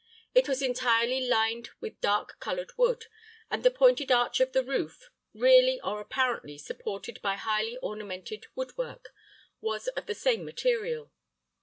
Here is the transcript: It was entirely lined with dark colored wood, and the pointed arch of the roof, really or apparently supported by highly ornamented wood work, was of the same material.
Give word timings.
It 0.33 0.47
was 0.49 0.63
entirely 0.63 1.27
lined 1.27 1.69
with 1.79 2.01
dark 2.01 2.39
colored 2.39 2.75
wood, 2.75 3.05
and 3.51 3.61
the 3.63 3.69
pointed 3.69 4.11
arch 4.11 4.39
of 4.39 4.51
the 4.51 4.63
roof, 4.63 5.11
really 5.31 5.79
or 5.81 6.01
apparently 6.01 6.57
supported 6.57 7.21
by 7.21 7.35
highly 7.35 7.77
ornamented 7.83 8.47
wood 8.55 8.75
work, 8.79 9.13
was 9.59 9.89
of 9.89 10.07
the 10.07 10.15
same 10.15 10.43
material. 10.43 11.11